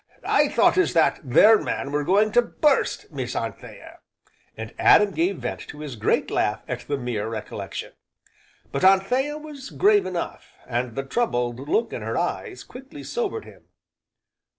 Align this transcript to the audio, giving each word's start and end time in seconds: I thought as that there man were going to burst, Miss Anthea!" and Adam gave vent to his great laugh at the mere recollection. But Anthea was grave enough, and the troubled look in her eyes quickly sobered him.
I 0.25 0.47
thought 0.49 0.79
as 0.79 0.93
that 0.93 1.19
there 1.23 1.59
man 1.59 1.91
were 1.91 2.03
going 2.03 2.31
to 2.31 2.41
burst, 2.41 3.11
Miss 3.11 3.35
Anthea!" 3.35 3.99
and 4.57 4.73
Adam 4.79 5.11
gave 5.11 5.37
vent 5.37 5.59
to 5.67 5.81
his 5.81 5.95
great 5.95 6.31
laugh 6.31 6.63
at 6.67 6.79
the 6.87 6.97
mere 6.97 7.29
recollection. 7.29 7.93
But 8.71 8.83
Anthea 8.83 9.37
was 9.37 9.69
grave 9.69 10.07
enough, 10.07 10.55
and 10.67 10.95
the 10.95 11.03
troubled 11.05 11.69
look 11.69 11.93
in 11.93 12.01
her 12.01 12.17
eyes 12.17 12.63
quickly 12.63 13.03
sobered 13.03 13.45
him. 13.45 13.65